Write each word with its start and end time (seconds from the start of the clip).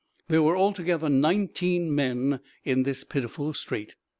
There 0.29 0.41
were 0.41 0.57
altogether 0.57 1.09
nineteen 1.09 1.93
men 1.93 2.39
in 2.65 2.81
this 2.81 3.03
pitiful 3.03 3.53
strait. 3.53 3.93